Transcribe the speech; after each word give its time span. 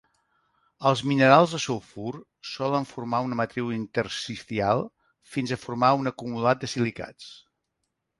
Els 0.91 1.01
minerals 1.09 1.51
de 1.55 1.59
sulfur 1.65 2.13
solen 2.51 2.87
formar 2.91 3.19
una 3.25 3.37
matriu 3.41 3.69
intersticial 3.75 4.81
fins 5.35 5.53
a 5.53 5.59
formar 5.67 5.91
un 5.99 6.13
acumulat 6.13 6.65
de 6.65 6.71
silicats. 6.73 7.29